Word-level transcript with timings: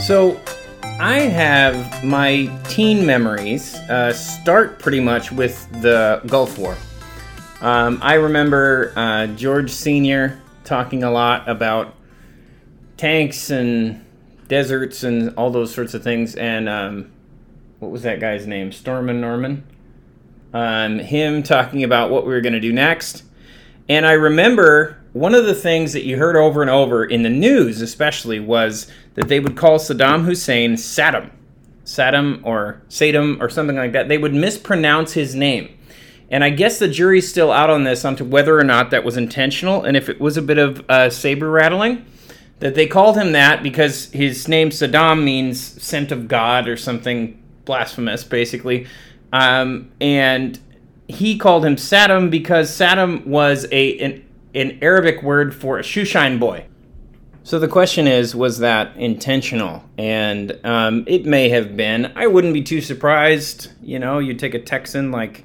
So, 0.00 0.40
I 0.98 1.20
have 1.20 2.02
my 2.02 2.46
teen 2.68 3.06
memories 3.06 3.74
uh, 3.74 4.12
start 4.12 4.78
pretty 4.78 5.00
much 5.00 5.30
with 5.30 5.70
the 5.82 6.20
Gulf 6.26 6.58
War. 6.58 6.76
Um, 7.60 7.98
I 8.02 8.14
remember 8.14 8.92
uh, 8.96 9.28
George 9.28 9.70
Sr. 9.70 10.40
talking 10.64 11.04
a 11.04 11.10
lot 11.10 11.48
about 11.48 11.94
tanks 12.96 13.50
and 13.50 14.04
deserts 14.48 15.04
and 15.04 15.34
all 15.36 15.50
those 15.50 15.72
sorts 15.72 15.94
of 15.94 16.02
things. 16.02 16.34
And 16.34 16.68
um, 16.68 17.12
what 17.78 17.90
was 17.90 18.02
that 18.02 18.20
guy's 18.20 18.46
name? 18.46 18.72
Stormin 18.72 19.20
Norman. 19.20 19.64
Um, 20.52 20.98
him 20.98 21.42
talking 21.42 21.84
about 21.84 22.10
what 22.10 22.26
we 22.26 22.32
were 22.32 22.40
going 22.40 22.54
to 22.54 22.60
do 22.60 22.72
next. 22.72 23.22
And 23.88 24.06
I 24.06 24.12
remember 24.12 24.99
one 25.12 25.34
of 25.34 25.44
the 25.44 25.54
things 25.54 25.92
that 25.92 26.04
you 26.04 26.16
heard 26.16 26.36
over 26.36 26.62
and 26.62 26.70
over 26.70 27.04
in 27.04 27.22
the 27.22 27.30
news, 27.30 27.80
especially, 27.80 28.38
was 28.38 28.90
that 29.14 29.28
they 29.28 29.40
would 29.40 29.56
call 29.56 29.78
Saddam 29.78 30.24
Hussein 30.24 30.74
Saddam. 30.74 31.30
Saddam 31.84 32.44
or 32.44 32.82
Saddam 32.88 33.40
or 33.40 33.48
something 33.48 33.76
like 33.76 33.92
that. 33.92 34.08
They 34.08 34.18
would 34.18 34.34
mispronounce 34.34 35.12
his 35.14 35.34
name. 35.34 35.76
And 36.30 36.44
I 36.44 36.50
guess 36.50 36.78
the 36.78 36.86
jury's 36.86 37.28
still 37.28 37.50
out 37.50 37.70
on 37.70 37.82
this, 37.82 38.04
onto 38.04 38.24
whether 38.24 38.56
or 38.56 38.62
not 38.62 38.90
that 38.92 39.02
was 39.02 39.16
intentional 39.16 39.82
and 39.82 39.96
if 39.96 40.08
it 40.08 40.20
was 40.20 40.36
a 40.36 40.42
bit 40.42 40.58
of 40.58 40.88
uh, 40.88 41.10
saber 41.10 41.50
rattling. 41.50 42.06
That 42.60 42.74
they 42.74 42.86
called 42.86 43.16
him 43.16 43.32
that 43.32 43.62
because 43.62 44.12
his 44.12 44.46
name 44.46 44.68
Saddam 44.68 45.24
means 45.24 45.58
sent 45.82 46.12
of 46.12 46.28
God 46.28 46.68
or 46.68 46.76
something 46.76 47.42
blasphemous, 47.64 48.22
basically. 48.22 48.86
Um, 49.32 49.90
and 50.00 50.58
he 51.08 51.38
called 51.38 51.64
him 51.64 51.76
Saddam 51.76 52.30
because 52.30 52.70
Saddam 52.70 53.26
was 53.26 53.66
a 53.72 53.98
an, 53.98 54.24
an 54.54 54.78
Arabic 54.82 55.22
word 55.22 55.54
for 55.54 55.78
a 55.78 55.82
shoeshine 55.82 56.38
boy. 56.38 56.66
So 57.42 57.58
the 57.58 57.68
question 57.68 58.06
is, 58.06 58.34
was 58.34 58.58
that 58.58 58.96
intentional? 58.96 59.82
And 59.96 60.58
um, 60.64 61.04
it 61.06 61.24
may 61.24 61.48
have 61.48 61.76
been. 61.76 62.12
I 62.14 62.26
wouldn't 62.26 62.52
be 62.52 62.62
too 62.62 62.80
surprised. 62.80 63.72
You 63.82 63.98
know, 63.98 64.18
you 64.18 64.34
take 64.34 64.54
a 64.54 64.60
Texan 64.60 65.10
like 65.10 65.44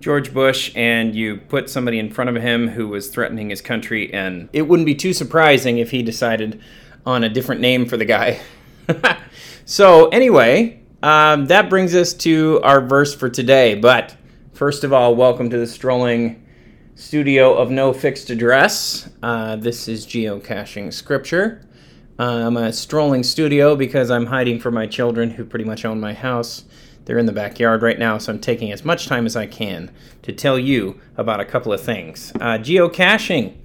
George 0.00 0.34
Bush 0.34 0.72
and 0.74 1.14
you 1.14 1.36
put 1.36 1.70
somebody 1.70 1.98
in 1.98 2.10
front 2.10 2.30
of 2.30 2.42
him 2.42 2.68
who 2.68 2.88
was 2.88 3.08
threatening 3.08 3.50
his 3.50 3.60
country, 3.60 4.12
and 4.12 4.48
it 4.52 4.62
wouldn't 4.62 4.86
be 4.86 4.94
too 4.94 5.12
surprising 5.12 5.78
if 5.78 5.90
he 5.90 6.02
decided 6.02 6.60
on 7.06 7.24
a 7.24 7.28
different 7.28 7.60
name 7.60 7.86
for 7.86 7.96
the 7.96 8.04
guy. 8.04 8.40
so, 9.64 10.08
anyway, 10.08 10.80
um, 11.02 11.46
that 11.46 11.70
brings 11.70 11.94
us 11.94 12.12
to 12.14 12.60
our 12.64 12.80
verse 12.80 13.14
for 13.14 13.30
today. 13.30 13.76
But 13.76 14.16
first 14.52 14.84
of 14.84 14.92
all, 14.92 15.14
welcome 15.14 15.48
to 15.50 15.58
the 15.58 15.66
strolling 15.66 16.43
studio 16.94 17.54
of 17.54 17.70
no 17.70 17.92
fixed 17.92 18.30
address. 18.30 19.08
Uh, 19.22 19.56
this 19.56 19.88
is 19.88 20.06
geocaching 20.06 20.92
scripture. 20.92 21.60
Uh, 22.18 22.46
I'm 22.46 22.56
a 22.56 22.72
strolling 22.72 23.24
studio 23.24 23.74
because 23.74 24.10
I'm 24.10 24.26
hiding 24.26 24.60
from 24.60 24.74
my 24.74 24.86
children 24.86 25.30
who 25.30 25.44
pretty 25.44 25.64
much 25.64 25.84
own 25.84 26.00
my 26.00 26.14
house. 26.14 26.64
They're 27.04 27.18
in 27.18 27.26
the 27.26 27.32
backyard 27.32 27.82
right 27.82 27.98
now, 27.98 28.18
so 28.18 28.32
I'm 28.32 28.38
taking 28.38 28.72
as 28.72 28.84
much 28.84 29.06
time 29.06 29.26
as 29.26 29.36
I 29.36 29.46
can 29.46 29.90
to 30.22 30.32
tell 30.32 30.58
you 30.58 31.00
about 31.16 31.40
a 31.40 31.44
couple 31.44 31.72
of 31.72 31.80
things. 31.80 32.32
Uh, 32.36 32.58
geocaching 32.58 33.56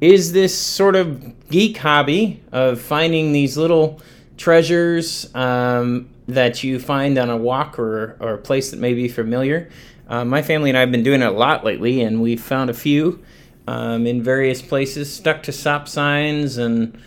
is 0.00 0.32
this 0.32 0.56
sort 0.56 0.96
of 0.96 1.48
geek 1.48 1.76
hobby 1.76 2.42
of 2.52 2.80
finding 2.80 3.32
these 3.32 3.56
little 3.56 4.00
treasures 4.36 5.34
um, 5.34 6.08
that 6.28 6.62
you 6.62 6.78
find 6.78 7.18
on 7.18 7.28
a 7.28 7.36
walk 7.36 7.78
or, 7.78 8.16
or 8.20 8.34
a 8.34 8.38
place 8.38 8.70
that 8.70 8.78
may 8.78 8.94
be 8.94 9.08
familiar. 9.08 9.68
Uh, 10.10 10.24
my 10.24 10.42
family 10.42 10.70
and 10.70 10.76
I 10.76 10.80
have 10.80 10.90
been 10.90 11.04
doing 11.04 11.22
it 11.22 11.26
a 11.26 11.30
lot 11.30 11.64
lately, 11.64 12.00
and 12.00 12.20
we've 12.20 12.42
found 12.42 12.68
a 12.68 12.74
few 12.74 13.22
um, 13.68 14.08
in 14.08 14.20
various 14.20 14.60
places, 14.60 15.12
stuck 15.12 15.44
to 15.44 15.52
stop 15.52 15.86
signs 15.86 16.58
and 16.58 17.00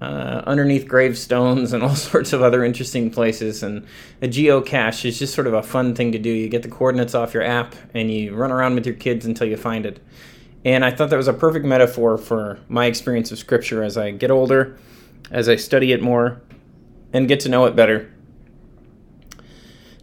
uh, 0.00 0.42
underneath 0.46 0.86
gravestones 0.86 1.72
and 1.72 1.82
all 1.82 1.96
sorts 1.96 2.32
of 2.32 2.42
other 2.42 2.64
interesting 2.64 3.10
places. 3.10 3.64
And 3.64 3.84
a 4.22 4.28
geocache 4.28 5.04
is 5.04 5.18
just 5.18 5.34
sort 5.34 5.48
of 5.48 5.54
a 5.54 5.64
fun 5.64 5.96
thing 5.96 6.12
to 6.12 6.18
do. 6.18 6.30
You 6.30 6.48
get 6.48 6.62
the 6.62 6.68
coordinates 6.68 7.16
off 7.16 7.34
your 7.34 7.42
app 7.42 7.74
and 7.92 8.08
you 8.08 8.36
run 8.36 8.52
around 8.52 8.76
with 8.76 8.86
your 8.86 8.94
kids 8.94 9.26
until 9.26 9.48
you 9.48 9.56
find 9.56 9.84
it. 9.84 10.00
And 10.64 10.84
I 10.84 10.92
thought 10.92 11.10
that 11.10 11.16
was 11.16 11.28
a 11.28 11.32
perfect 11.32 11.66
metaphor 11.66 12.16
for 12.16 12.60
my 12.68 12.86
experience 12.86 13.32
of 13.32 13.38
Scripture 13.38 13.82
as 13.82 13.98
I 13.98 14.12
get 14.12 14.30
older, 14.30 14.78
as 15.32 15.48
I 15.48 15.56
study 15.56 15.90
it 15.90 16.00
more, 16.00 16.40
and 17.12 17.26
get 17.26 17.40
to 17.40 17.48
know 17.48 17.64
it 17.64 17.74
better 17.74 18.13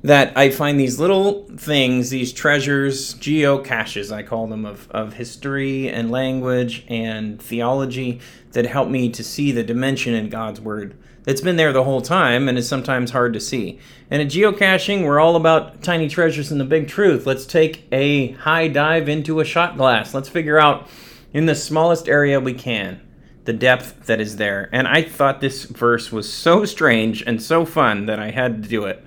that 0.04 0.36
I 0.36 0.50
find 0.50 0.80
these 0.80 1.00
little 1.00 1.48
things, 1.58 2.10
these 2.10 2.34
treasures, 2.34 3.14
geocaches, 3.16 4.12
I 4.12 4.24
call 4.24 4.48
them, 4.48 4.66
of, 4.66 4.90
of 4.92 5.14
history 5.14 5.90
and 5.90 6.10
language 6.10 6.84
and 6.88 7.42
theology 7.42 8.20
that 8.54 8.66
help 8.66 8.90
me 8.90 9.10
to 9.10 9.24
see 9.24 9.52
the 9.52 9.64
dimension 9.64 10.14
in 10.14 10.30
God's 10.30 10.60
Word 10.60 10.96
that's 11.24 11.42
been 11.42 11.56
there 11.56 11.72
the 11.72 11.84
whole 11.84 12.02
time 12.02 12.50
and 12.50 12.58
is 12.58 12.68
sometimes 12.68 13.12
hard 13.12 13.34
to 13.34 13.40
see. 13.40 13.80
And 14.10 14.22
at 14.22 14.30
geocaching, 14.30 15.04
we're 15.04 15.20
all 15.20 15.36
about 15.36 15.84
tiny 15.84 16.10
treasures 16.10 16.52
and 16.52 16.60
the 16.60 16.66
big 16.66 16.88
truth. 16.88 17.26
Let's 17.26 17.46
take 17.46 17.88
a 17.92 18.32
high 18.32 18.68
dive 18.68 19.08
into 19.08 19.40
a 19.40 19.46
shot 19.46 19.78
glass. 19.78 20.14
Let's 20.14 20.30
figure 20.30 20.60
out 20.60 20.88
in 21.34 21.46
the 21.46 21.56
smallest 21.56 22.10
area 22.10 22.40
we 22.40 22.54
can 22.54 23.02
the 23.46 23.54
depth 23.54 24.06
that 24.06 24.22
is 24.22 24.38
there. 24.38 24.70
And 24.72 24.88
I 24.88 25.02
thought 25.04 25.42
this 25.42 25.64
verse 25.64 26.12
was 26.12 26.32
so 26.32 26.64
strange 26.66 27.24
and 27.24 27.42
so 27.42 27.66
fun 27.66 28.06
that 28.06 28.20
I 28.20 28.30
had 28.30 28.64
to 28.64 28.70
do 28.70 28.86
it. 28.86 29.04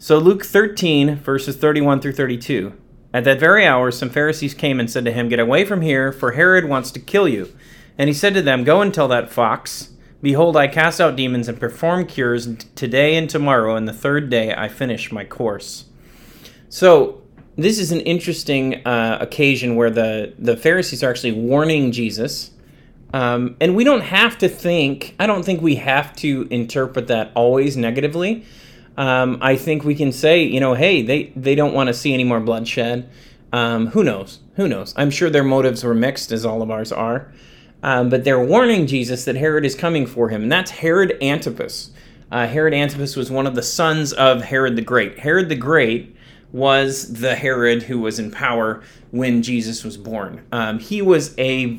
So, 0.00 0.18
Luke 0.18 0.44
13, 0.44 1.16
verses 1.16 1.56
31 1.56 2.00
through 2.00 2.12
32. 2.12 2.72
At 3.12 3.24
that 3.24 3.40
very 3.40 3.66
hour, 3.66 3.90
some 3.90 4.10
Pharisees 4.10 4.54
came 4.54 4.78
and 4.78 4.88
said 4.88 5.04
to 5.04 5.10
him, 5.10 5.28
Get 5.28 5.40
away 5.40 5.64
from 5.64 5.80
here, 5.80 6.12
for 6.12 6.32
Herod 6.32 6.66
wants 6.66 6.92
to 6.92 7.00
kill 7.00 7.26
you. 7.26 7.52
And 7.98 8.06
he 8.06 8.14
said 8.14 8.32
to 8.34 8.42
them, 8.42 8.62
Go 8.62 8.80
and 8.80 8.94
tell 8.94 9.08
that 9.08 9.28
fox, 9.28 9.90
Behold, 10.22 10.56
I 10.56 10.68
cast 10.68 11.00
out 11.00 11.16
demons 11.16 11.48
and 11.48 11.58
perform 11.58 12.06
cures 12.06 12.46
today 12.76 13.16
and 13.16 13.28
tomorrow, 13.28 13.74
and 13.74 13.88
the 13.88 13.92
third 13.92 14.30
day 14.30 14.54
I 14.54 14.68
finish 14.68 15.10
my 15.10 15.24
course. 15.24 15.86
So, 16.68 17.20
this 17.56 17.80
is 17.80 17.90
an 17.90 18.00
interesting 18.02 18.86
uh, 18.86 19.18
occasion 19.20 19.74
where 19.74 19.90
the, 19.90 20.32
the 20.38 20.56
Pharisees 20.56 21.02
are 21.02 21.10
actually 21.10 21.32
warning 21.32 21.90
Jesus. 21.90 22.52
Um, 23.12 23.56
and 23.60 23.74
we 23.74 23.82
don't 23.82 24.02
have 24.02 24.38
to 24.38 24.48
think, 24.48 25.16
I 25.18 25.26
don't 25.26 25.42
think 25.42 25.60
we 25.60 25.74
have 25.74 26.14
to 26.16 26.46
interpret 26.52 27.08
that 27.08 27.32
always 27.34 27.76
negatively 27.76 28.44
um, 28.98 29.38
I 29.40 29.54
think 29.54 29.84
we 29.84 29.94
can 29.94 30.10
say, 30.10 30.42
you 30.42 30.58
know, 30.58 30.74
hey, 30.74 31.02
they, 31.02 31.32
they 31.36 31.54
don't 31.54 31.72
want 31.72 31.86
to 31.86 31.94
see 31.94 32.12
any 32.12 32.24
more 32.24 32.40
bloodshed. 32.40 33.08
Um, 33.52 33.86
who 33.86 34.02
knows? 34.02 34.40
Who 34.56 34.66
knows? 34.66 34.92
I'm 34.96 35.10
sure 35.10 35.30
their 35.30 35.44
motives 35.44 35.84
were 35.84 35.94
mixed, 35.94 36.32
as 36.32 36.44
all 36.44 36.62
of 36.62 36.70
ours 36.72 36.90
are. 36.90 37.32
Um, 37.80 38.08
but 38.08 38.24
they're 38.24 38.44
warning 38.44 38.88
Jesus 38.88 39.24
that 39.26 39.36
Herod 39.36 39.64
is 39.64 39.76
coming 39.76 40.04
for 40.04 40.30
him, 40.30 40.42
and 40.42 40.50
that's 40.50 40.72
Herod 40.72 41.16
Antipas. 41.22 41.92
Uh, 42.32 42.48
Herod 42.48 42.74
Antipas 42.74 43.14
was 43.14 43.30
one 43.30 43.46
of 43.46 43.54
the 43.54 43.62
sons 43.62 44.12
of 44.12 44.42
Herod 44.42 44.74
the 44.74 44.82
Great. 44.82 45.20
Herod 45.20 45.48
the 45.48 45.54
Great 45.54 46.16
was 46.50 47.20
the 47.20 47.36
Herod 47.36 47.84
who 47.84 48.00
was 48.00 48.18
in 48.18 48.32
power 48.32 48.82
when 49.12 49.44
Jesus 49.44 49.84
was 49.84 49.96
born. 49.96 50.44
Um, 50.50 50.80
he 50.80 51.02
was 51.02 51.38
a, 51.38 51.78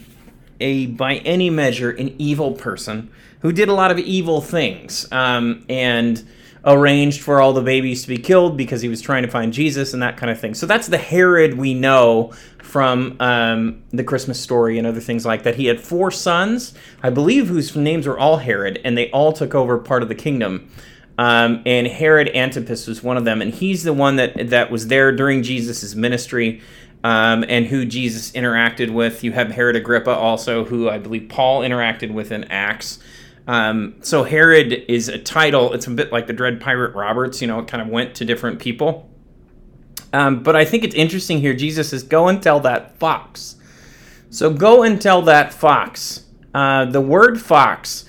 a, 0.62 0.86
by 0.86 1.18
any 1.18 1.50
measure, 1.50 1.92
an 1.92 2.16
evil 2.18 2.54
person 2.54 3.12
who 3.42 3.52
did 3.52 3.68
a 3.68 3.74
lot 3.74 3.92
of 3.92 4.00
evil 4.00 4.40
things. 4.40 5.06
Um, 5.12 5.66
and 5.68 6.26
arranged 6.66 7.22
for 7.22 7.42
all 7.42 7.54
the 7.54 7.62
babies 7.62 8.02
to 8.02 8.08
be 8.08 8.18
killed 8.18 8.58
because 8.58 8.82
he 8.82 8.90
was 8.90 9.02
trying 9.02 9.24
to 9.24 9.30
find 9.30 9.54
Jesus 9.54 9.94
and 9.94 10.04
that 10.04 10.18
kind 10.18 10.30
of 10.32 10.40
thing. 10.40 10.54
So 10.54 10.66
that's 10.66 10.88
the 10.88 10.98
Herod 10.98 11.58
we 11.58 11.74
know 11.74 12.34
from 12.62 13.16
um, 13.20 13.82
the 13.92 14.04
Christmas 14.04 14.40
story 14.40 14.78
and 14.78 14.86
other 14.86 15.00
things 15.00 15.26
like 15.26 15.44
that. 15.44 15.56
He 15.56 15.68
had 15.68 15.80
four 15.80 16.12
sons, 16.12 16.74
I 17.02 17.10
believe, 17.10 17.48
whose 17.48 17.76
names 17.76 18.08
were 18.08 18.20
all 18.20 18.38
Herod, 18.38 18.80
and 18.84 18.98
they 18.98 19.10
all 19.12 19.34
took 19.34 19.56
over 19.56 19.78
part 19.78 20.04
of 20.04 20.10
the 20.10 20.16
kingdom. 20.16 20.70
Um, 21.18 21.64
and 21.66 21.88
Herod 21.88 22.30
Antipas 22.30 22.88
was 22.88 23.04
one 23.04 23.18
of 23.18 23.26
them, 23.26 23.42
and 23.42 23.54
he's 23.54 23.84
the 23.84 23.94
one 23.94 24.18
that 24.18 24.50
that 24.50 24.72
was 24.72 24.88
there 24.88 25.12
during 25.12 25.44
Jesus' 25.44 25.96
ministry. 25.96 26.62
Um, 27.02 27.46
and 27.48 27.66
who 27.66 27.86
Jesus 27.86 28.34
interacted 28.34 28.90
with. 28.90 29.24
You 29.24 29.32
have 29.32 29.52
Herod 29.52 29.78
Agrippa 29.78 30.12
also, 30.12 30.66
who 30.66 30.90
I 30.90 30.98
believe 30.98 31.30
Paul 31.30 31.62
interacted 31.62 32.12
with 32.12 32.30
in 32.30 32.44
Acts. 32.52 33.00
Um, 33.50 33.96
so 34.02 34.24
Herod 34.26 34.74
is 34.88 35.10
a 35.10 35.18
title. 35.18 35.74
It's 35.74 35.88
a 35.88 35.90
bit 35.90 36.12
like 36.12 36.28
the 36.28 36.34
Dread 36.34 36.62
Pirate 36.62 36.94
Roberts. 36.94 37.42
You 37.42 37.48
know, 37.48 37.58
it 37.58 37.68
kind 37.68 37.82
of 37.82 37.88
went 37.88 38.14
to 38.18 38.26
different 38.26 38.60
people. 38.60 39.10
Um, 40.14 40.44
but 40.44 40.56
I 40.56 40.66
think 40.66 40.84
it's 40.84 40.94
interesting 40.94 41.40
here. 41.40 41.56
Jesus 41.56 41.90
says, 41.90 42.04
"Go 42.04 42.28
and 42.28 42.44
tell 42.44 42.60
that 42.60 43.00
fox." 43.00 43.56
So 44.30 44.54
go 44.54 44.84
and 44.84 45.02
tell 45.02 45.24
that 45.24 45.52
fox. 45.52 46.26
Uh, 46.54 46.86
the 46.86 47.02
word 47.02 47.42
fox, 47.42 48.06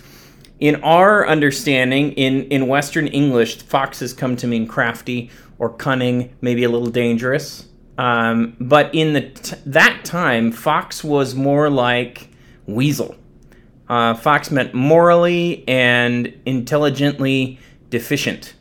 in 0.58 0.76
our 0.82 1.26
understanding, 1.26 2.12
in 2.12 2.44
in 2.48 2.66
Western 2.66 3.06
English, 3.06 3.62
foxes 3.62 4.12
come 4.12 4.36
to 4.36 4.46
mean 4.46 4.66
crafty 4.66 5.30
or 5.58 5.70
cunning, 5.70 6.36
maybe 6.42 6.64
a 6.64 6.68
little 6.68 6.90
dangerous. 6.90 7.64
Um, 7.96 8.56
but 8.60 8.94
in 8.94 9.14
the 9.14 9.22
t- 9.22 9.56
that 9.64 10.04
time, 10.04 10.52
fox 10.52 11.02
was 11.02 11.34
more 11.34 11.70
like 11.70 12.28
weasel. 12.66 13.16
Uh, 13.90 14.14
Fox 14.14 14.52
meant 14.52 14.72
morally 14.72 15.64
and 15.66 16.32
intelligently 16.46 17.58
deficient 17.90 18.54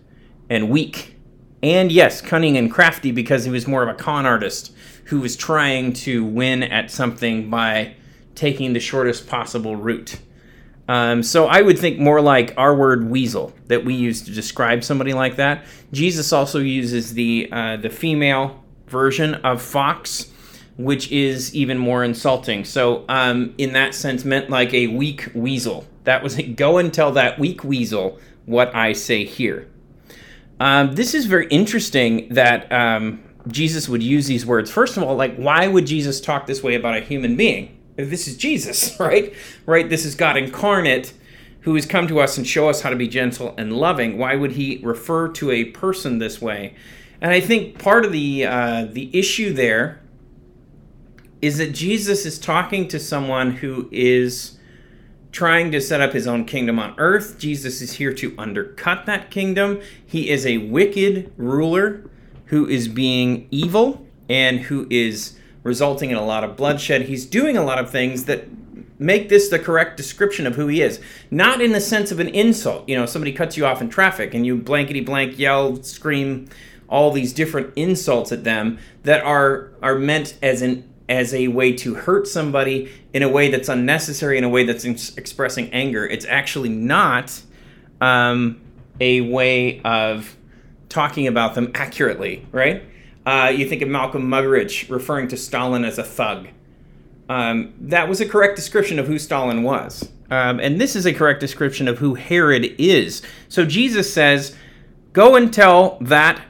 and 0.50 0.72
weak. 0.72 1.16
And 1.62 1.92
yes, 1.92 2.20
cunning 2.20 2.58
and 2.58 2.72
crafty 2.72 3.12
because 3.12 3.46
he 3.46 3.52
was 3.52 3.68
more 3.68 3.84
of 3.84 3.90
a 3.90 3.94
con 3.94 4.26
artist 4.26 4.74
who 5.06 5.22
was 5.22 5.36
trying 5.36 5.94
to 5.94 6.26
win 6.26 6.64
at 6.64 6.90
something 6.90 7.48
by 7.48 7.94
taking 8.34 8.74
the 8.74 8.80
shortest 8.80 9.28
possible 9.28 9.76
route. 9.76 10.20
Um, 10.88 11.22
so 11.22 11.46
I 11.46 11.62
would 11.62 11.78
think 11.78 12.00
more 12.00 12.22
like 12.22 12.56
our 12.58 12.76
word 12.76 13.12
weasel 13.12 13.54
that 13.68 13.86
we 13.86 13.94
use 13.94 14.24
to 14.24 14.32
describe 14.32 14.84
somebody 14.84 15.14
like 15.14 15.36
that. 15.36 15.64
Jesus 15.92 16.34
also 16.34 16.58
uses 16.58 17.14
the 17.14 17.50
uh, 17.52 17.78
the 17.78 17.92
female 17.92 18.64
version 18.88 19.36
of 19.36 19.62
fox, 19.62 20.32
which 20.80 21.12
is 21.12 21.54
even 21.54 21.78
more 21.78 22.06
insulting. 22.06 22.64
So 22.64 23.04
um, 23.10 23.54
in 23.58 23.74
that 23.74 23.94
sense, 23.94 24.24
meant 24.24 24.50
like 24.50 24.74
a 24.74 24.88
weak 24.88 25.30
weasel. 25.36 25.86
That 26.06 26.24
was 26.24 26.40
it. 26.40 26.44
Go 26.56 26.78
and 26.78 26.94
tell 26.94 27.12
that 27.12 27.38
weak 27.38 27.66
weasel 27.66 28.18
what 28.46 28.74
I 28.74 28.94
say 28.94 29.26
here. 29.26 29.68
Um, 30.62 30.96
this 30.96 31.14
is 31.14 31.26
very 31.26 31.48
interesting 31.48 32.30
that 32.30 32.72
um, 32.72 33.22
Jesus 33.50 33.90
would 33.90 34.02
use 34.02 34.28
these 34.28 34.46
words. 34.46 34.72
First 34.72 34.96
of 34.96 35.04
all, 35.04 35.18
like 35.18 35.36
why 35.36 35.68
would 35.68 35.86
Jesus 35.86 36.22
talk 36.22 36.48
this 36.48 36.64
way 36.64 36.76
about 36.76 36.96
a 36.96 37.02
human 37.02 37.36
being? 37.36 37.78
This 37.98 38.30
is 38.30 38.38
Jesus, 38.38 38.98
right? 39.02 39.34
Right? 39.66 39.90
This 39.90 40.06
is 40.06 40.16
God 40.16 40.38
incarnate 40.38 41.12
who 41.62 41.76
has 41.76 41.86
come 41.86 42.08
to 42.08 42.22
us 42.22 42.38
and 42.38 42.48
show 42.48 42.70
us 42.70 42.84
how 42.84 42.90
to 42.90 42.96
be 42.96 43.10
gentle 43.10 43.54
and 43.58 43.74
loving. 43.74 44.18
Why 44.18 44.38
would 44.38 44.54
he 44.54 44.80
refer 44.82 45.28
to 45.28 45.52
a 45.52 45.66
person 45.66 46.20
this 46.20 46.42
way? 46.42 46.74
And 47.20 47.34
I 47.34 47.42
think 47.42 47.80
part 47.80 48.06
of 48.06 48.14
the 48.14 48.46
uh, 48.46 48.88
the 48.90 49.10
issue 49.12 49.52
there 49.52 50.00
is 51.42 51.58
that 51.58 51.74
Jesus 51.74 52.26
is 52.26 52.38
talking 52.38 52.88
to 52.90 53.00
someone 53.00 53.52
who 53.52 53.88
is 53.92 54.58
trying 55.32 55.72
to 55.72 55.80
set 55.80 56.02
up 56.02 56.14
his 56.14 56.28
own 56.28 56.46
kingdom 56.46 56.80
on 56.80 56.96
earth. 56.98 57.38
Jesus 57.38 57.82
is 57.82 57.94
here 57.94 58.14
to 58.14 58.34
undercut 58.38 59.06
that 59.06 59.30
kingdom. 59.30 59.80
He 60.06 60.30
is 60.30 60.46
a 60.46 60.58
wicked 60.58 61.32
ruler 61.38 62.10
who 62.46 62.68
is 62.68 62.88
being 62.88 63.48
evil 63.52 64.06
and 64.28 64.60
who 64.62 64.88
is 64.90 65.38
resulting 65.64 66.10
in 66.10 66.18
a 66.18 66.26
lot 66.26 66.44
of 66.44 66.58
bloodshed. 66.58 67.04
He's 67.04 67.26
doing 67.26 67.58
a 67.58 67.64
lot 67.64 67.80
of 67.80 67.92
things 67.92 68.26
that 68.26 68.46
make 68.98 69.30
this 69.30 69.50
the 69.50 69.60
correct 69.60 69.98
description 69.98 70.46
of 70.48 70.56
who 70.56 70.68
he 70.68 70.82
is. 70.82 71.00
Not 71.32 71.62
in 71.62 71.72
the 71.72 71.82
sense 71.82 72.12
of 72.12 72.20
an 72.20 72.28
insult. 72.30 72.90
You 72.90 72.98
know, 72.98 73.06
somebody 73.06 73.32
cuts 73.32 73.56
you 73.56 73.66
off 73.66 73.82
in 73.82 73.90
traffic 73.90 74.34
and 74.34 74.46
you 74.46 74.58
blankety 74.58 75.02
blank 75.02 75.38
yell, 75.38 75.82
scream 75.84 76.50
all 76.90 77.12
these 77.12 77.34
different 77.34 77.72
insults 77.76 78.32
at 78.32 78.44
them 78.44 78.80
that 79.04 79.24
are 79.24 79.72
are 79.82 79.98
meant 79.98 80.38
as 80.42 80.62
an 80.62 80.89
as 81.10 81.34
a 81.34 81.48
way 81.48 81.74
to 81.74 81.96
hurt 81.96 82.28
somebody 82.28 82.92
in 83.14 83.24
a 83.24 83.30
way 83.30 83.50
that's 83.50 83.68
unnecessary 83.68 84.38
in 84.38 84.44
a 84.44 84.50
way 84.50 84.64
that's 84.64 84.86
expressing 85.18 85.70
anger. 85.74 86.08
It's 86.08 86.26
actually 86.26 86.70
not 86.70 87.42
um, 88.00 88.62
a 89.00 89.22
way 89.22 89.82
of 89.82 90.38
talking 90.88 91.28
about 91.28 91.56
them 91.56 91.72
accurately, 91.74 92.46
right? 92.52 92.84
Uh, 93.26 93.52
you 93.54 93.68
think 93.68 93.82
of 93.82 93.90
Malcolm 93.90 94.30
Muggeridge 94.30 94.90
referring 94.90 95.28
to 95.30 95.38
Stalin 95.38 95.84
as 95.84 95.98
a 95.98 96.04
thug. 96.04 96.48
Um, 97.28 97.74
that 97.82 98.08
was 98.08 98.22
a 98.22 98.28
correct 98.28 98.56
description 98.56 98.98
of 99.00 99.08
who 99.08 99.20
Stalin 99.20 99.64
was. 99.64 100.10
Um, 100.32 100.60
and 100.60 100.80
this 100.80 100.96
is 100.96 101.06
a 101.06 101.14
correct 101.14 101.40
description 101.40 101.88
of 101.88 101.98
who 101.98 102.14
Herod 102.16 102.76
is. 102.78 103.22
So 103.48 103.66
Jesus 103.66 104.12
says, 104.12 104.56
Go 105.12 105.36
and 105.36 105.52
tell 105.52 105.98
that 106.02 106.42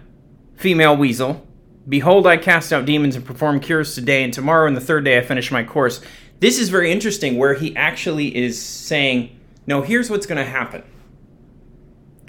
female 0.55 0.95
weasel, 0.95 1.47
Behold, 1.89 2.27
I 2.27 2.37
cast 2.37 2.71
out 2.71 2.85
demons 2.85 3.15
and 3.15 3.25
perform 3.25 3.59
cures 3.59 3.95
today, 3.95 4.23
and 4.23 4.31
tomorrow 4.31 4.67
and 4.67 4.77
the 4.77 4.81
third 4.81 5.03
day 5.03 5.17
I 5.17 5.21
finish 5.21 5.51
my 5.51 5.63
course. 5.63 5.99
This 6.39 6.59
is 6.59 6.69
very 6.69 6.91
interesting 6.91 7.37
where 7.37 7.55
he 7.55 7.75
actually 7.75 8.35
is 8.35 8.61
saying, 8.61 9.37
No, 9.67 9.81
here's 9.81 10.09
what's 10.09 10.25
going 10.25 10.43
to 10.43 10.49
happen. 10.49 10.83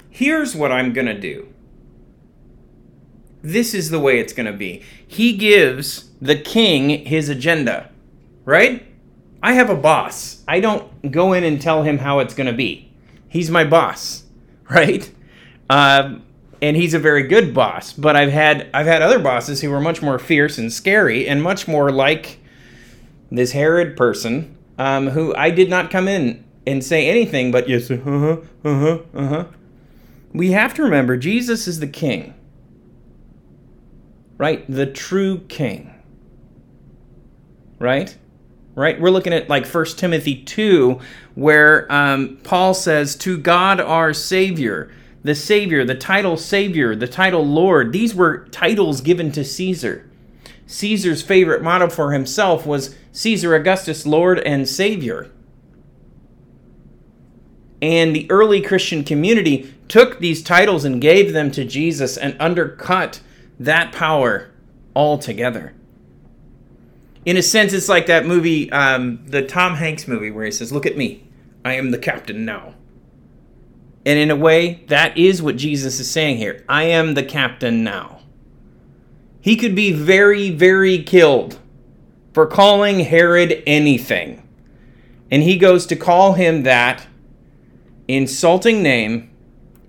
Here's 0.09 0.55
what 0.55 0.71
I'm 0.71 0.91
going 0.91 1.07
to 1.07 1.17
do 1.17 1.47
this 3.43 3.73
is 3.73 3.89
the 3.89 3.99
way 3.99 4.19
it's 4.19 4.33
going 4.33 4.45
to 4.45 4.53
be. 4.53 4.83
He 5.07 5.35
gives 5.35 6.11
the 6.21 6.35
king 6.35 7.05
his 7.05 7.29
agenda, 7.29 7.89
right? 8.45 8.85
I 9.41 9.53
have 9.53 9.69
a 9.69 9.75
boss. 9.75 10.43
I 10.47 10.59
don't 10.59 11.11
go 11.11 11.33
in 11.33 11.43
and 11.43 11.59
tell 11.59 11.83
him 11.83 11.97
how 11.97 12.19
it's 12.19 12.33
going 12.33 12.47
to 12.47 12.53
be. 12.53 12.91
He's 13.27 13.49
my 13.49 13.63
boss, 13.63 14.23
right? 14.69 15.09
Um, 15.69 16.23
and 16.61 16.77
he's 16.77 16.93
a 16.93 16.99
very 16.99 17.23
good 17.23 17.53
boss. 17.53 17.93
But 17.93 18.15
I've 18.15 18.31
had 18.31 18.69
I've 18.73 18.87
had 18.87 19.01
other 19.01 19.19
bosses 19.19 19.61
who 19.61 19.69
were 19.69 19.81
much 19.81 20.01
more 20.01 20.19
fierce 20.19 20.57
and 20.57 20.71
scary 20.71 21.27
and 21.27 21.41
much 21.41 21.67
more 21.67 21.91
like 21.91 22.39
this 23.31 23.51
Herod 23.51 23.95
person, 23.95 24.57
um, 24.77 25.07
who 25.09 25.35
I 25.35 25.49
did 25.49 25.69
not 25.69 25.89
come 25.89 26.07
in 26.07 26.43
and 26.67 26.83
say 26.83 27.09
anything 27.09 27.51
but 27.51 27.67
yes, 27.67 27.89
uh 27.89 27.97
huh, 28.03 28.37
uh 28.63 28.79
huh, 28.79 28.99
uh 29.13 29.27
huh. 29.27 29.45
We 30.33 30.51
have 30.51 30.73
to 30.75 30.83
remember 30.83 31.17
Jesus 31.17 31.67
is 31.67 31.79
the 31.79 31.87
king 31.87 32.33
right? 34.41 34.65
The 34.67 34.87
true 34.87 35.37
king. 35.49 35.93
Right? 37.77 38.17
Right? 38.73 38.99
We're 38.99 39.11
looking 39.11 39.33
at 39.33 39.49
like 39.49 39.67
1 39.67 39.85
Timothy 39.97 40.41
2, 40.41 40.99
where 41.35 41.91
um, 41.91 42.39
Paul 42.43 42.73
says, 42.73 43.15
To 43.17 43.37
God 43.37 43.79
our 43.79 44.13
Savior, 44.15 44.91
the 45.23 45.35
Savior, 45.35 45.85
the 45.85 45.95
title 45.95 46.37
Savior, 46.37 46.95
the 46.95 47.07
title 47.07 47.45
Lord, 47.45 47.93
these 47.93 48.15
were 48.15 48.47
titles 48.47 49.01
given 49.01 49.31
to 49.33 49.43
Caesar. 49.43 50.09
Caesar's 50.65 51.21
favorite 51.21 51.61
motto 51.61 51.89
for 51.89 52.11
himself 52.13 52.65
was 52.65 52.95
Caesar 53.11 53.55
Augustus, 53.55 54.05
Lord 54.05 54.39
and 54.39 54.67
Savior. 54.67 55.29
And 57.81 58.15
the 58.15 58.29
early 58.29 58.61
Christian 58.61 59.03
community 59.03 59.73
took 59.87 60.19
these 60.19 60.41
titles 60.41 60.85
and 60.85 61.01
gave 61.01 61.33
them 61.33 61.51
to 61.51 61.65
Jesus 61.65 62.15
and 62.15 62.37
undercut 62.39 63.19
that 63.59 63.91
power 63.91 64.51
altogether. 64.95 65.73
In 67.25 67.37
a 67.37 67.43
sense, 67.43 67.73
it's 67.73 67.89
like 67.89 68.07
that 68.07 68.25
movie, 68.25 68.71
um, 68.71 69.23
the 69.27 69.45
Tom 69.45 69.75
Hanks 69.75 70.07
movie, 70.07 70.31
where 70.31 70.45
he 70.45 70.51
says, 70.51 70.71
Look 70.71 70.85
at 70.85 70.97
me, 70.97 71.27
I 71.63 71.73
am 71.73 71.91
the 71.91 71.99
captain 71.99 72.45
now. 72.45 72.75
And 74.05 74.17
in 74.17 74.31
a 74.31 74.35
way, 74.35 74.83
that 74.87 75.17
is 75.17 75.41
what 75.41 75.57
Jesus 75.57 75.99
is 75.99 76.09
saying 76.09 76.37
here. 76.37 76.63
I 76.67 76.85
am 76.85 77.13
the 77.13 77.23
captain 77.23 77.83
now. 77.83 78.21
He 79.41 79.55
could 79.55 79.75
be 79.75 79.91
very, 79.91 80.49
very 80.49 81.03
killed 81.03 81.59
for 82.33 82.45
calling 82.45 83.01
Herod 83.01 83.61
anything. 83.67 84.47
And 85.29 85.43
he 85.43 85.57
goes 85.57 85.85
to 85.87 85.95
call 85.95 86.33
him 86.33 86.63
that 86.63 87.07
insulting 88.07 88.83
name 88.83 89.29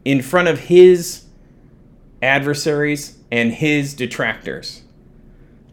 in 0.05 0.23
front 0.23 0.49
of 0.49 0.61
his 0.61 1.25
adversaries 2.21 3.19
and 3.31 3.53
his 3.53 3.95
detractors. 3.95 4.83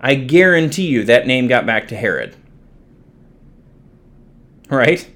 I 0.02 0.16
guarantee 0.16 0.88
you 0.88 1.04
that 1.06 1.28
name 1.28 1.48
got 1.48 1.66
back 1.66 1.88
to 1.90 1.96
Herod. 1.96 2.36
Right? 4.70 5.10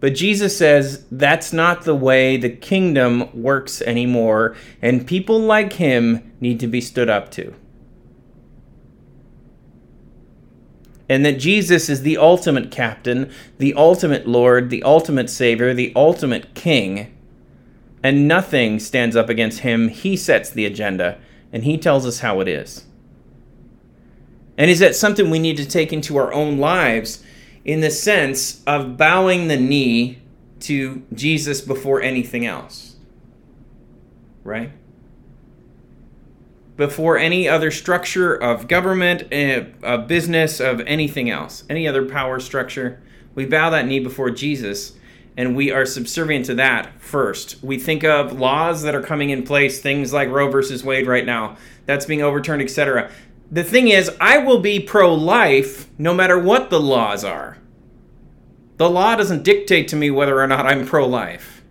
But 0.00 0.14
Jesus 0.14 0.56
says 0.56 1.04
that's 1.10 1.52
not 1.52 1.82
the 1.82 1.94
way 1.94 2.36
the 2.36 2.50
kingdom 2.50 3.28
works 3.32 3.82
anymore, 3.82 4.56
and 4.80 5.06
people 5.06 5.40
like 5.40 5.74
him 5.74 6.32
need 6.40 6.60
to 6.60 6.68
be 6.68 6.80
stood 6.80 7.10
up 7.10 7.30
to. 7.32 7.54
And 11.08 11.24
that 11.24 11.38
Jesus 11.38 11.88
is 11.88 12.02
the 12.02 12.18
ultimate 12.18 12.70
captain, 12.70 13.32
the 13.58 13.74
ultimate 13.74 14.28
Lord, 14.28 14.70
the 14.70 14.82
ultimate 14.82 15.30
Savior, 15.30 15.74
the 15.74 15.92
ultimate 15.96 16.54
King, 16.54 17.14
and 18.02 18.28
nothing 18.28 18.78
stands 18.78 19.16
up 19.16 19.28
against 19.28 19.60
him. 19.60 19.88
He 19.88 20.16
sets 20.16 20.50
the 20.50 20.66
agenda, 20.66 21.18
and 21.52 21.64
He 21.64 21.76
tells 21.76 22.06
us 22.06 22.20
how 22.20 22.40
it 22.40 22.46
is. 22.46 22.84
And 24.56 24.70
is 24.70 24.80
that 24.80 24.96
something 24.96 25.30
we 25.30 25.38
need 25.38 25.56
to 25.56 25.66
take 25.66 25.92
into 25.92 26.16
our 26.18 26.32
own 26.32 26.58
lives 26.58 27.22
in 27.68 27.80
the 27.80 27.90
sense 27.90 28.62
of 28.66 28.96
bowing 28.96 29.48
the 29.48 29.56
knee 29.58 30.18
to 30.58 31.02
Jesus 31.12 31.60
before 31.60 32.00
anything 32.00 32.46
else? 32.46 32.96
Right? 34.42 34.72
Before 36.78 37.18
any 37.18 37.46
other 37.46 37.70
structure 37.70 38.34
of 38.34 38.68
government, 38.68 39.24
eh, 39.30 39.66
of 39.82 40.08
business, 40.08 40.60
of 40.60 40.80
anything 40.80 41.28
else, 41.28 41.64
any 41.68 41.86
other 41.86 42.06
power 42.06 42.40
structure, 42.40 43.02
we 43.34 43.44
bow 43.44 43.68
that 43.68 43.86
knee 43.86 44.00
before 44.00 44.30
Jesus 44.30 44.94
and 45.36 45.54
we 45.54 45.70
are 45.70 45.84
subservient 45.84 46.46
to 46.46 46.54
that 46.54 47.00
first. 47.02 47.62
We 47.62 47.78
think 47.78 48.02
of 48.02 48.40
laws 48.40 48.80
that 48.82 48.94
are 48.94 49.02
coming 49.02 49.28
in 49.28 49.42
place, 49.42 49.80
things 49.80 50.10
like 50.10 50.30
Roe 50.30 50.50
versus 50.50 50.82
Wade 50.82 51.06
right 51.06 51.26
now, 51.26 51.58
that's 51.84 52.06
being 52.06 52.22
overturned, 52.22 52.62
etc. 52.62 53.10
The 53.50 53.64
thing 53.64 53.88
is, 53.88 54.10
I 54.20 54.38
will 54.38 54.60
be 54.60 54.78
pro 54.78 55.14
life 55.14 55.88
no 55.98 56.12
matter 56.12 56.38
what 56.38 56.70
the 56.70 56.80
laws 56.80 57.24
are. 57.24 57.58
The 58.76 58.90
law 58.90 59.16
doesn't 59.16 59.42
dictate 59.42 59.88
to 59.88 59.96
me 59.96 60.10
whether 60.10 60.40
or 60.40 60.46
not 60.46 60.66
I'm 60.66 60.86
pro 60.86 61.06
life. 61.06 61.62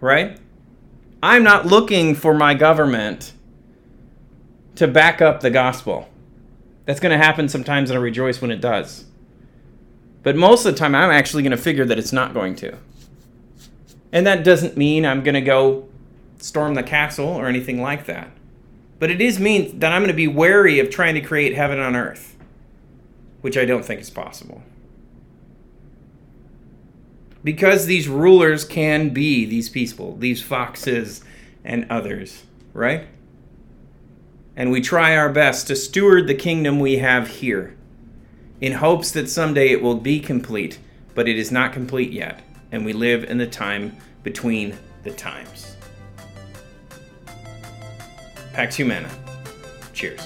Right? 0.00 0.38
I'm 1.22 1.42
not 1.42 1.66
looking 1.66 2.14
for 2.14 2.32
my 2.32 2.54
government 2.54 3.32
to 4.76 4.86
back 4.86 5.20
up 5.20 5.40
the 5.40 5.50
gospel. 5.50 6.08
That's 6.84 7.00
going 7.00 7.18
to 7.18 7.22
happen 7.22 7.48
sometimes, 7.48 7.90
and 7.90 7.98
I 7.98 8.02
rejoice 8.02 8.40
when 8.40 8.52
it 8.52 8.60
does. 8.60 9.04
But 10.22 10.36
most 10.36 10.64
of 10.64 10.72
the 10.72 10.78
time, 10.78 10.94
I'm 10.94 11.10
actually 11.10 11.42
going 11.42 11.50
to 11.50 11.56
figure 11.56 11.84
that 11.84 11.98
it's 11.98 12.12
not 12.12 12.32
going 12.32 12.54
to. 12.56 12.76
And 14.12 14.26
that 14.26 14.44
doesn't 14.44 14.76
mean 14.76 15.04
I'm 15.04 15.22
going 15.22 15.34
to 15.34 15.40
go 15.40 15.88
storm 16.38 16.74
the 16.74 16.82
castle 16.82 17.26
or 17.26 17.46
anything 17.46 17.82
like 17.82 18.06
that. 18.06 18.30
But 18.98 19.10
it 19.10 19.20
is 19.20 19.38
mean 19.38 19.78
that 19.78 19.92
I'm 19.92 20.02
going 20.02 20.08
to 20.08 20.14
be 20.14 20.28
wary 20.28 20.80
of 20.80 20.90
trying 20.90 21.14
to 21.14 21.20
create 21.20 21.54
heaven 21.54 21.78
on 21.78 21.94
earth, 21.96 22.36
which 23.40 23.56
I 23.56 23.64
don't 23.64 23.84
think 23.84 24.00
is 24.00 24.10
possible. 24.10 24.62
because 27.48 27.86
these 27.86 28.08
rulers 28.08 28.62
can 28.62 29.10
be 29.10 29.46
these 29.46 29.70
people, 29.70 30.16
these 30.18 30.42
foxes 30.42 31.24
and 31.64 31.86
others, 31.90 32.42
right? 32.74 33.06
And 34.54 34.70
we 34.70 34.82
try 34.82 35.16
our 35.16 35.30
best 35.32 35.66
to 35.68 35.76
steward 35.76 36.26
the 36.26 36.34
kingdom 36.34 36.78
we 36.78 36.98
have 36.98 37.28
here 37.28 37.74
in 38.60 38.72
hopes 38.72 39.12
that 39.12 39.30
someday 39.30 39.70
it 39.70 39.80
will 39.80 39.94
be 39.94 40.20
complete, 40.20 40.78
but 41.14 41.26
it 41.26 41.38
is 41.38 41.50
not 41.50 41.72
complete 41.72 42.12
yet, 42.12 42.42
and 42.70 42.84
we 42.84 42.92
live 42.92 43.24
in 43.24 43.38
the 43.38 43.46
time 43.46 43.96
between 44.24 44.76
the 45.04 45.12
times. 45.12 45.77
Pax 48.58 48.74
Humana. 48.74 49.08
Cheers. 49.92 50.20